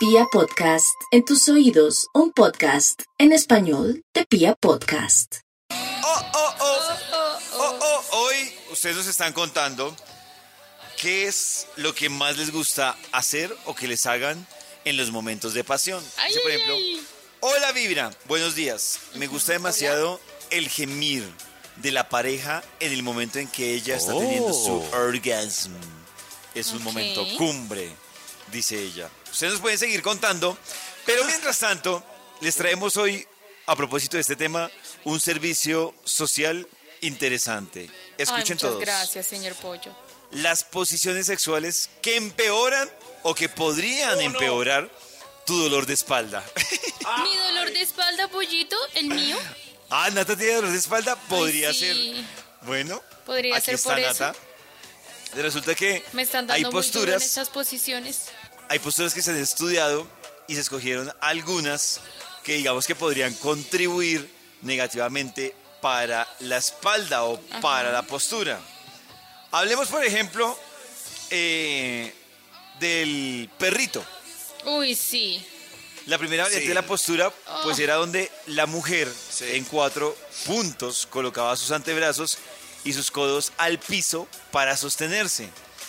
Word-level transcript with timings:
Pia 0.00 0.24
Podcast, 0.32 0.96
en 1.10 1.26
tus 1.26 1.46
oídos, 1.50 2.06
un 2.14 2.32
podcast 2.32 3.02
en 3.18 3.32
español 3.32 4.02
de 4.14 4.24
Pia 4.24 4.54
Podcast. 4.54 5.40
Oh, 5.70 6.22
oh, 6.32 6.54
oh, 6.58 7.38
oh, 7.58 7.78
oh, 7.82 8.04
Hoy 8.12 8.34
ustedes 8.72 8.96
nos 8.96 9.06
están 9.06 9.34
contando 9.34 9.94
qué 10.98 11.26
es 11.26 11.66
lo 11.76 11.94
que 11.94 12.08
más 12.08 12.38
les 12.38 12.50
gusta 12.50 12.96
hacer 13.12 13.54
o 13.66 13.74
que 13.74 13.88
les 13.88 14.06
hagan 14.06 14.46
en 14.86 14.96
los 14.96 15.10
momentos 15.10 15.52
de 15.52 15.64
pasión. 15.64 16.02
Ay, 16.16 16.28
Dice, 16.28 16.40
por 16.40 16.50
ejemplo, 16.50 16.74
ay. 16.76 17.06
hola 17.40 17.72
Vibra, 17.72 18.10
buenos 18.26 18.54
días. 18.54 19.00
Me 19.16 19.26
gusta 19.26 19.52
demasiado 19.52 20.18
el 20.48 20.70
gemir 20.70 21.30
de 21.76 21.92
la 21.92 22.08
pareja 22.08 22.62
en 22.80 22.92
el 22.92 23.02
momento 23.02 23.38
en 23.38 23.48
que 23.48 23.74
ella 23.74 23.96
está 23.96 24.14
teniendo 24.14 24.54
su 24.54 24.82
orgasm. 24.94 25.72
Es 26.54 26.72
un 26.72 26.82
momento 26.82 27.22
cumbre, 27.36 27.92
dice 28.50 28.82
ella. 28.82 29.10
Ustedes 29.30 29.52
nos 29.54 29.60
pueden 29.62 29.78
seguir 29.78 30.02
contando, 30.02 30.56
pero 31.06 31.24
mientras 31.24 31.58
tanto, 31.58 32.02
les 32.40 32.54
traemos 32.56 32.96
hoy, 32.96 33.26
a 33.66 33.76
propósito 33.76 34.16
de 34.16 34.22
este 34.22 34.36
tema, 34.36 34.70
un 35.04 35.20
servicio 35.20 35.94
social 36.04 36.66
interesante. 37.00 37.88
Ay, 37.90 38.14
Escuchen 38.18 38.56
muchas 38.56 38.60
todos. 38.60 38.80
gracias, 38.80 39.26
señor 39.26 39.54
Pollo. 39.56 39.94
Las 40.32 40.64
posiciones 40.64 41.26
sexuales 41.26 41.90
que 42.02 42.16
empeoran 42.16 42.88
o 43.22 43.34
que 43.34 43.48
podrían 43.48 44.20
empeorar 44.20 44.90
tu 45.46 45.56
dolor 45.62 45.86
de 45.86 45.94
espalda. 45.94 46.44
Mi 47.24 47.36
dolor 47.36 47.72
de 47.72 47.82
espalda, 47.82 48.28
Pollito, 48.28 48.76
el 48.94 49.08
mío, 49.08 49.36
ah, 49.90 50.08
Nata 50.10 50.36
tiene 50.36 50.54
dolor 50.54 50.70
de 50.70 50.78
espalda, 50.78 51.16
podría 51.16 51.68
Ay, 51.68 51.74
ser. 51.74 52.24
Bueno, 52.62 53.02
Podría 53.26 53.56
aquí 53.56 53.64
ser 53.66 53.74
está 53.74 53.90
por 53.94 54.00
Nata. 54.00 54.34
Resulta 55.34 55.74
que 55.74 56.04
Me 56.12 56.22
están 56.22 56.50
hay 56.50 56.62
dando 56.62 56.76
muy 56.76 56.86
duro 56.86 56.86
en 56.86 56.92
posturas, 56.92 57.22
estas 57.24 57.48
posiciones. 57.48 58.22
Hay 58.70 58.78
posturas 58.78 59.12
que 59.12 59.20
se 59.20 59.32
han 59.32 59.36
estudiado 59.36 60.06
y 60.46 60.54
se 60.54 60.60
escogieron 60.60 61.12
algunas 61.20 62.00
que 62.44 62.54
digamos 62.54 62.86
que 62.86 62.94
podrían 62.94 63.34
contribuir 63.34 64.30
negativamente 64.62 65.56
para 65.82 66.28
la 66.38 66.58
espalda 66.58 67.24
o 67.24 67.40
para 67.60 67.90
la 67.90 68.02
postura. 68.02 68.60
Hablemos, 69.50 69.88
por 69.88 70.04
ejemplo, 70.04 70.56
eh, 71.30 72.14
del 72.78 73.50
perrito. 73.58 74.04
Uy, 74.64 74.94
sí. 74.94 75.44
La 76.06 76.16
primera 76.16 76.44
variante 76.44 76.62
Sí. 76.62 76.68
de 76.68 76.74
la 76.74 76.86
postura, 76.86 77.30
pues 77.64 77.76
Oh. 77.78 77.82
era 77.82 77.96
donde 77.96 78.30
la 78.46 78.66
mujer 78.66 79.12
Sí. 79.30 79.46
en 79.56 79.64
cuatro 79.64 80.16
puntos 80.46 81.06
colocaba 81.10 81.56
sus 81.56 81.72
antebrazos 81.72 82.38
y 82.84 82.92
sus 82.92 83.10
codos 83.10 83.52
al 83.58 83.80
piso 83.80 84.28
para 84.52 84.76
sostenerse. 84.76 85.48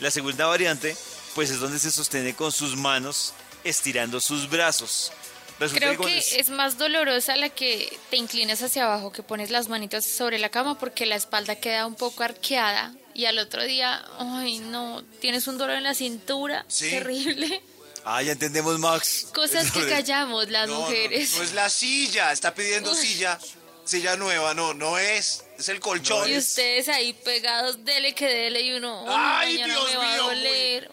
La 0.00 0.10
segunda 0.10 0.46
variante, 0.46 0.96
pues 1.34 1.50
es 1.50 1.60
donde 1.60 1.78
se 1.78 1.90
sostiene 1.90 2.34
con 2.34 2.52
sus 2.52 2.76
manos 2.76 3.32
estirando 3.64 4.20
sus 4.20 4.48
brazos. 4.50 5.12
Resulta 5.60 5.86
Creo 5.86 6.00
que 6.00 6.18
es- 6.18 6.32
es 6.32 6.48
más 6.50 6.76
dolorosa 6.78 7.36
la 7.36 7.48
que 7.48 7.96
te 8.10 8.16
inclinas 8.16 8.62
hacia 8.62 8.84
abajo, 8.84 9.12
que 9.12 9.22
pones 9.22 9.50
las 9.50 9.68
manitas 9.68 10.04
sobre 10.04 10.38
la 10.38 10.48
cama 10.48 10.78
porque 10.78 11.06
la 11.06 11.14
espalda 11.16 11.56
queda 11.56 11.86
un 11.86 11.94
poco 11.94 12.24
arqueada 12.24 12.94
y 13.14 13.26
al 13.26 13.38
otro 13.38 13.62
día, 13.62 14.04
ay 14.18 14.58
no, 14.58 15.04
tienes 15.20 15.46
un 15.46 15.58
dolor 15.58 15.76
en 15.76 15.84
la 15.84 15.94
cintura, 15.94 16.64
Sí. 16.68 16.90
terrible. 16.90 17.62
Ah, 18.04 18.20
ya 18.22 18.32
entendemos, 18.32 18.76
Max. 18.80 19.28
Cosas 19.32 19.70
que 19.70 19.80
callamos 19.88 20.48
las 20.50 20.68
No, 20.68 20.80
mujeres. 20.80 21.36
No, 21.36 21.42
es 21.44 21.52
la 21.52 21.68
silla, 21.70 22.32
está 22.32 22.52
pidiendo 22.52 22.92
silla, 22.96 23.38
silla 23.84 24.16
nueva, 24.16 24.54
no, 24.54 24.74
no 24.74 24.98
es, 24.98 25.44
es 25.56 25.68
el 25.68 25.78
colchón. 25.78 26.28
Y 26.28 26.36
ustedes 26.38 26.88
ahí 26.88 27.12
pegados, 27.12 27.84
dele 27.84 28.12
que 28.14 28.26
dele, 28.26 28.62
y 28.62 28.72
uno, 28.72 29.04
Ay, 29.06 29.14
"Ay, 29.50 29.58
mañana 29.60 29.74
Dios 29.74 29.90
mío, 30.04 30.30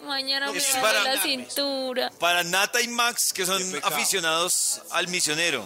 mañana 0.10 0.52
me 0.52 0.60
para- 0.82 1.04
la 1.04 1.22
cintura. 1.22 2.12
Para 2.20 2.44
Nata 2.44 2.82
y 2.82 2.88
Max, 2.90 3.32
que 3.32 3.46
son 3.46 3.62
aficionados 3.84 4.82
al 4.92 5.08
misionero. 5.08 5.66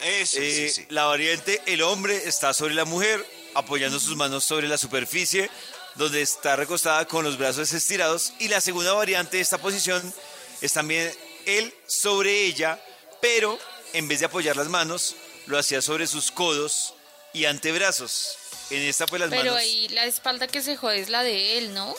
Eso, 0.00 0.38
Eh, 0.40 0.68
sí, 0.70 0.82
sí. 0.82 0.86
La 0.90 1.04
variante, 1.04 1.60
el 1.66 1.82
hombre 1.82 2.22
está 2.28 2.52
sobre 2.54 2.74
la 2.74 2.84
mujer, 2.84 3.24
apoyando 3.54 3.98
sus 4.00 4.16
manos 4.16 4.44
sobre 4.44 4.68
la 4.68 4.76
superficie, 4.78 5.50
donde 5.94 6.20
está 6.22 6.56
recostada 6.56 7.06
con 7.06 7.24
los 7.24 7.38
brazos 7.38 7.72
estirados. 7.72 8.32
Y 8.38 8.48
la 8.48 8.60
segunda 8.60 8.92
variante 8.92 9.38
de 9.38 9.42
esta 9.42 9.58
posición 9.58 10.14
es 10.60 10.72
también 10.72 11.10
él 11.46 11.74
sobre 11.86 12.44
ella, 12.44 12.78
pero 13.20 13.58
en 13.94 14.06
vez 14.08 14.20
de 14.20 14.26
apoyar 14.26 14.56
las 14.56 14.68
manos, 14.68 15.14
lo 15.46 15.58
hacía 15.58 15.80
sobre 15.80 16.06
sus 16.06 16.30
codos 16.30 16.92
y 17.32 17.46
antebrazos. 17.46 18.36
En 18.68 18.82
esta, 18.82 19.06
pues 19.06 19.20
las 19.20 19.30
Pero 19.30 19.44
manos. 19.52 19.58
ahí 19.60 19.88
la 19.88 20.04
espalda 20.04 20.48
que 20.48 20.60
se 20.60 20.76
jode 20.76 20.98
es 21.00 21.08
la 21.08 21.22
de 21.22 21.56
él, 21.56 21.72
¿no? 21.72 21.94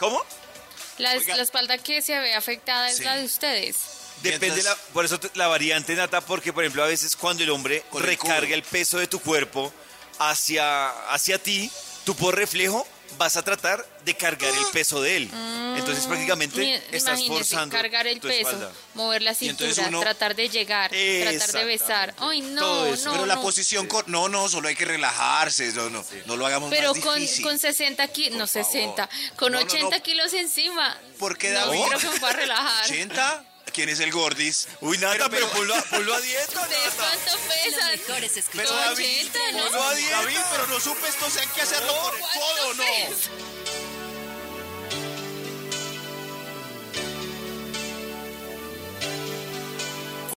¿Cómo? 0.00 0.20
La, 1.02 1.12
Oiga. 1.12 1.36
la 1.36 1.42
espalda 1.42 1.78
que 1.78 2.00
se 2.02 2.18
ve 2.18 2.34
afectada 2.34 2.88
es 2.90 2.98
Sí. 2.98 3.04
la 3.04 3.16
de 3.16 3.24
ustedes. 3.24 3.76
Depende 4.22 4.54
Mientras- 4.54 4.76
la, 4.78 4.92
por 4.92 5.04
eso 5.04 5.18
te- 5.18 5.30
la 5.34 5.48
variante 5.48 5.94
nata, 5.96 6.20
porque 6.20 6.52
por 6.52 6.62
ejemplo 6.62 6.84
a 6.84 6.86
veces 6.86 7.16
cuando 7.16 7.42
el 7.42 7.50
hombre 7.50 7.82
Con 7.90 8.02
el 8.02 8.08
recarga 8.08 8.40
culo. 8.42 8.54
el 8.54 8.62
peso 8.62 8.98
de 8.98 9.06
tu 9.08 9.18
cuerpo 9.20 9.72
hacia, 10.18 10.88
hacia 11.12 11.38
ti, 11.42 11.70
tú 12.04 12.14
por 12.14 12.36
reflejo 12.36 12.86
vas 13.18 13.36
a 13.36 13.42
tratar 13.42 13.84
de 14.04 14.14
cargar 14.16 14.50
el 14.52 14.64
peso 14.72 15.00
de 15.02 15.16
él. 15.16 15.30
Entonces 15.76 16.04
prácticamente 16.06 16.58
Mi- 16.60 16.96
estás 16.96 17.24
forzando 17.26 17.74
cargar 17.74 18.06
el 18.06 18.20
tu 18.20 18.28
peso, 18.28 18.48
espalda. 18.50 18.72
mover 18.94 19.22
la 19.22 19.34
cintura, 19.34 19.72
uno- 19.88 20.00
tratar 20.00 20.34
de 20.36 20.48
llegar, 20.48 20.90
tratar 20.90 21.52
de 21.52 21.64
besar. 21.64 22.14
Ay, 22.18 22.40
no, 22.42 22.86
eso. 22.86 23.06
no, 23.06 23.12
Pero 23.12 23.26
la 23.26 23.36
no. 23.36 23.42
posición, 23.42 23.86
con- 23.86 24.04
no, 24.06 24.28
no, 24.28 24.48
solo 24.48 24.68
hay 24.68 24.74
que 24.76 24.84
relajarse, 24.84 25.72
no, 25.72 25.88
no, 25.90 26.04
no 26.26 26.36
lo 26.36 26.46
hagamos 26.46 26.70
Pero 26.70 26.94
más 26.94 27.02
con, 27.02 27.18
difícil. 27.18 27.44
con 27.44 27.58
60 27.58 28.06
kilos, 28.08 28.38
no 28.38 28.46
favor. 28.46 28.64
60, 28.72 29.08
con 29.36 29.52
No, 29.52 29.58
no, 29.60 29.64
80 29.64 29.96
no. 29.96 30.02
kilos 30.02 30.32
encima. 30.34 30.96
¿Por 31.18 31.38
qué, 31.38 31.50
no, 31.50 31.60
David? 31.66 31.80
creo 31.88 31.98
que 32.00 32.08
me 32.10 32.18
va 32.18 32.28
a 32.28 32.32
relajar. 32.32 32.86
¿80? 32.90 33.44
¿Quién 33.72 33.88
es 33.88 34.00
el 34.00 34.10
gordis? 34.12 34.68
Uy, 34.80 34.98
Nata, 34.98 35.28
pero, 35.30 35.48
ponlo, 35.50 35.74
a, 35.74 35.82
ponlo 35.82 36.14
a 36.14 36.20
dieta, 36.20 36.60
¿Ustedes 36.62 36.94
Nata. 36.96 37.18
cuánto 37.24 37.48
pesan? 37.48 37.90
mejores 37.90 38.36
escuchas. 38.36 38.66
Pero 38.68 38.74
David, 38.74 39.28
80, 39.30 39.38
¿no? 39.52 39.64
ponlo 39.64 39.82
a 39.82 39.94
dieta. 39.94 40.16
David, 40.22 40.38
pero 40.50 40.66
no 40.68 40.80
supe 40.80 41.08
esto, 41.08 41.26
o 41.26 41.30
sea, 41.30 41.42
hay 41.42 41.48
que 41.48 41.62
hacerlo 41.62 41.92
con 42.02 42.14
el 42.14 42.20
codo, 42.20 42.74
¿no? 42.74 42.82